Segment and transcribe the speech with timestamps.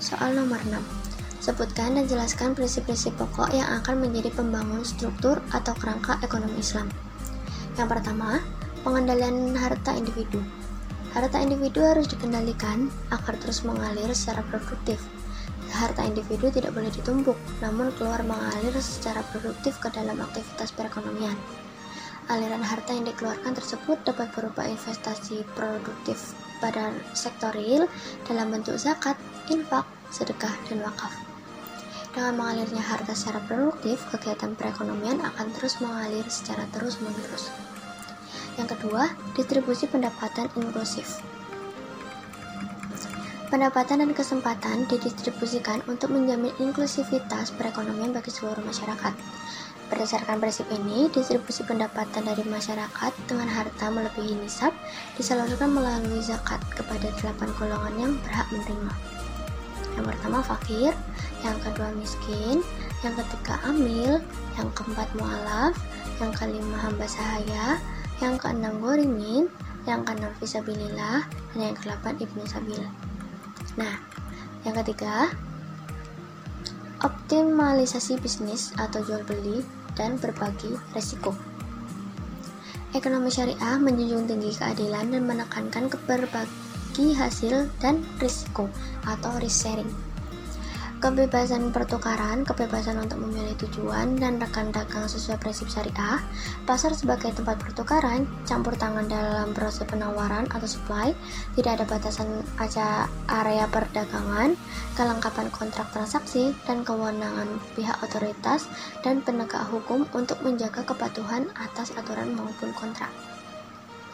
[0.00, 0.80] Soal nomor 6.
[1.44, 6.88] Sebutkan dan jelaskan prinsip-prinsip pokok yang akan menjadi pembangun struktur atau kerangka ekonomi Islam.
[7.76, 8.40] Yang pertama,
[8.80, 10.40] pengendalian harta individu.
[11.12, 15.04] Harta individu harus dikendalikan agar terus mengalir secara produktif.
[15.68, 21.36] Harta individu tidak boleh ditumpuk, namun keluar mengalir secara produktif ke dalam aktivitas perekonomian.
[22.30, 27.90] Aliran harta yang dikeluarkan tersebut dapat berupa investasi produktif pada sektor real
[28.30, 29.18] dalam bentuk zakat,
[29.50, 29.82] infak,
[30.14, 31.10] sedekah, dan wakaf.
[32.14, 37.50] Dengan mengalirnya harta secara produktif, kegiatan perekonomian akan terus mengalir secara terus-menerus.
[38.54, 41.18] Yang kedua, distribusi pendapatan inklusif.
[43.50, 49.10] Pendapatan dan kesempatan didistribusikan untuk menjamin inklusivitas perekonomian bagi seluruh masyarakat.
[49.90, 54.70] Berdasarkan prinsip ini, distribusi pendapatan dari masyarakat dengan harta melebihi nisab
[55.18, 58.94] disalurkan melalui zakat kepada delapan golongan yang berhak menerima.
[59.98, 60.94] Yang pertama fakir,
[61.42, 62.62] yang kedua miskin,
[63.02, 64.22] yang ketiga amil,
[64.54, 65.74] yang keempat mualaf,
[66.22, 67.82] yang kelima hamba sahaya,
[68.22, 69.50] yang keenam gorimin,
[69.90, 72.82] yang keenam visabilillah, dan yang kedelapan ibnu sabil.
[73.74, 73.98] Nah,
[74.62, 75.34] yang ketiga,
[77.02, 79.64] optimalisasi bisnis atau jual beli
[80.00, 81.36] dan berbagi resiko.
[82.96, 88.66] Ekonomi syariah menjunjung tinggi keadilan dan menekankan berbagi hasil dan risiko
[89.04, 90.09] atau risk sharing
[91.00, 96.20] kebebasan pertukaran, kebebasan untuk memilih tujuan dan rekan dagang sesuai prinsip syariah,
[96.68, 101.16] pasar sebagai tempat pertukaran, campur tangan dalam proses penawaran atau supply,
[101.56, 104.52] tidak ada batasan aja area perdagangan,
[104.92, 108.68] kelengkapan kontrak transaksi, dan kewenangan pihak otoritas
[109.00, 113.08] dan penegak hukum untuk menjaga kepatuhan atas aturan maupun kontrak.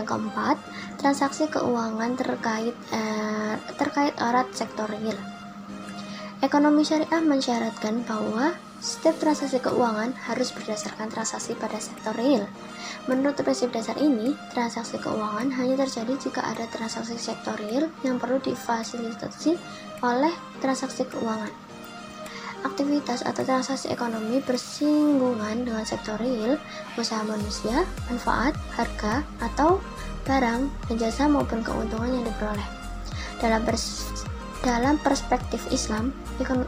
[0.00, 0.56] Yang keempat,
[0.96, 5.39] transaksi keuangan terkait eh, terkait erat sektor real.
[6.40, 12.48] Ekonomi syariah mensyaratkan bahwa setiap transaksi keuangan harus berdasarkan transaksi pada sektor real.
[13.04, 18.40] Menurut prinsip dasar ini, transaksi keuangan hanya terjadi jika ada transaksi sektor real yang perlu
[18.40, 19.60] difasilitasi
[20.00, 20.32] oleh
[20.64, 21.52] transaksi keuangan.
[22.64, 26.56] Aktivitas atau transaksi ekonomi bersinggungan dengan sektor real,
[26.96, 29.76] usaha manusia, manfaat, harga, atau
[30.24, 32.68] barang dan jasa maupun keuntungan yang diperoleh.
[33.44, 33.60] Dalam
[34.60, 36.12] dalam perspektif Islam,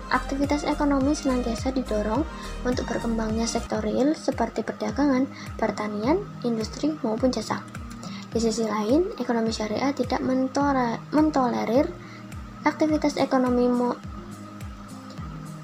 [0.08, 2.24] aktivitas ekonomi senantiasa didorong
[2.64, 5.28] untuk berkembangnya sektor real seperti perdagangan,
[5.60, 7.60] pertanian, industri, maupun jasa.
[8.32, 10.24] Di sisi lain, ekonomi syariah tidak
[11.12, 11.84] mentolerir
[12.64, 13.68] aktivitas ekonomi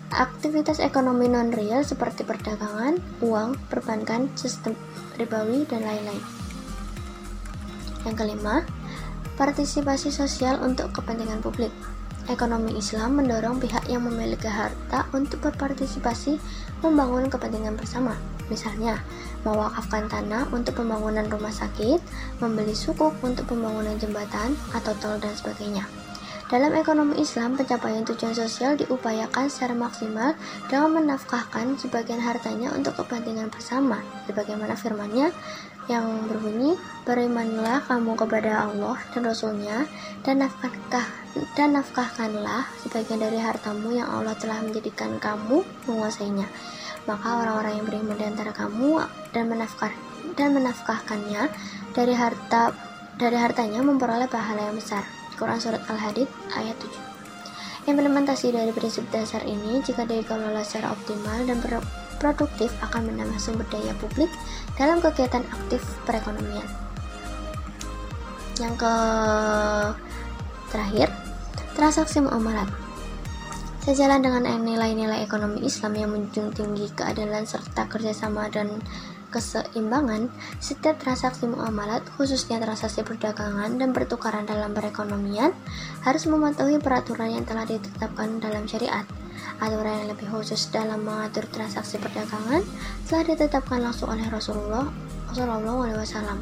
[0.08, 4.76] aktivitas ekonomi non real seperti perdagangan, uang, perbankan, sistem
[5.16, 6.24] ribawi, dan lain-lain.
[8.04, 8.64] Yang kelima,
[9.36, 11.72] partisipasi sosial untuk kepentingan publik.
[12.28, 16.36] Ekonomi Islam mendorong pihak yang memiliki harta untuk berpartisipasi
[16.84, 18.12] membangun kepentingan bersama.
[18.52, 19.00] Misalnya,
[19.48, 21.96] mewakafkan tanah untuk pembangunan rumah sakit,
[22.44, 25.88] membeli sukuk untuk pembangunan jembatan atau tol dan sebagainya.
[26.48, 30.32] Dalam ekonomi Islam, pencapaian tujuan sosial diupayakan secara maksimal
[30.68, 35.28] dengan menafkahkan sebagian hartanya untuk kepentingan bersama, sebagaimana firmannya
[35.88, 36.76] yang berbunyi,
[37.09, 39.88] Berimanlah kamu kepada Allah dan Rasulnya,
[40.21, 41.09] dan nafkah
[41.56, 46.44] dan nafkahkanlah sebagian dari hartamu yang Allah telah menjadikan kamu menguasainya.
[47.09, 49.00] Maka orang-orang yang beriman di antara kamu
[49.32, 49.88] dan menafkah
[50.37, 51.49] dan menafkahkannya
[51.97, 52.76] dari harta
[53.16, 55.09] dari hartanya memperoleh pahala yang besar.
[55.41, 57.88] Quran surat Al-Hadid ayat 7.
[57.88, 61.56] Implementasi dari prinsip dasar ini jika dikelola secara optimal dan
[62.18, 64.28] produktif akan menambah sumber daya publik
[64.74, 66.66] dalam kegiatan aktif perekonomian.
[68.58, 68.94] Yang ke
[70.74, 71.08] terakhir,
[71.78, 72.66] transaksi muamalat.
[73.86, 78.82] Sejalan dengan nilai-nilai ekonomi Islam yang menjunjung tinggi keadilan serta kerjasama dan
[79.28, 80.28] keseimbangan,
[80.60, 85.52] setiap transaksi muamalat, khususnya transaksi perdagangan dan pertukaran dalam perekonomian,
[86.04, 89.04] harus mematuhi peraturan yang telah ditetapkan dalam syariat.
[89.58, 92.62] Aturan yang lebih khusus dalam mengatur transaksi perdagangan
[93.10, 94.87] telah ditetapkan langsung oleh Rasulullah
[95.34, 96.38] SAW.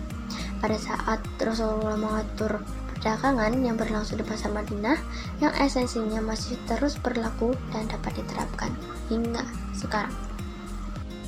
[0.60, 2.60] Pada saat Rasulullah mengatur
[2.92, 5.00] perdagangan yang berlangsung di pasar Madinah,
[5.40, 8.72] yang esensinya masih terus berlaku dan dapat diterapkan
[9.08, 10.12] hingga sekarang.